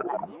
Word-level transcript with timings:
Yep. 0.00 0.40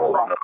whole 0.00 0.12
lot. 0.12 0.39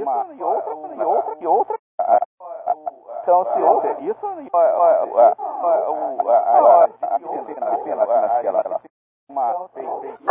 isso 0.00 0.32
e 0.32 0.42
outras, 0.42 0.76
e 0.92 1.02
outras, 1.02 1.40
e 1.40 1.46
outras. 1.46 1.80
Então, 3.22 3.44
se 3.54 3.62
outra, 3.62 3.96
isso 4.00 4.26
e 4.40 4.48
outras. 4.52 5.36
Uma 9.28 9.68
fez, 9.74 9.88
fez, 10.00 10.16
fez, 10.20 10.30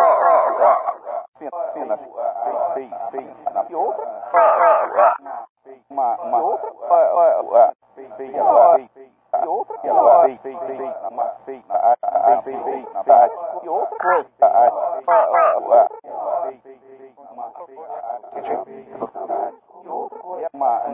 fez, 2.73 2.91
fez, 3.11 3.27
e 3.69 3.75
outra. 3.75 4.05
Uma, 5.89 6.15
uma 6.21 6.41
outra. 6.43 6.71
Fez, 7.95 8.07
fez, 8.15 8.15
fez, 8.15 8.27
fez, 8.93 9.09
e 9.43 9.47
outra. 9.47 9.77
Fez, 10.23 10.39
fez, 10.41 10.59
fez, 10.59 10.95
uma 11.09 11.25
fez, 11.45 11.63
fez, 12.43 12.45
fez, 12.63 12.63
e 13.63 13.69
outra. 13.69 13.97
Coisa. 13.97 14.29